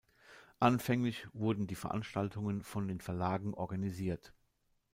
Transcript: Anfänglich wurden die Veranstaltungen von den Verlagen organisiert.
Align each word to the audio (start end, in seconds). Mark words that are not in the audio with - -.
Anfänglich 0.57 1.27
wurden 1.31 1.67
die 1.67 1.75
Veranstaltungen 1.75 2.63
von 2.63 2.87
den 2.87 3.01
Verlagen 3.01 3.53
organisiert. 3.53 4.33